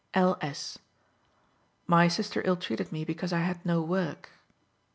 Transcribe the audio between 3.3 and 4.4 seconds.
I had no work."